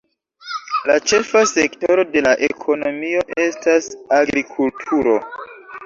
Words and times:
La 0.91 0.95
ĉefa 1.11 1.43
sektoro 1.51 2.07
de 2.17 2.25
la 2.29 2.33
ekonomio 2.49 3.23
estas 3.47 3.95
agrikulturo. 4.23 5.21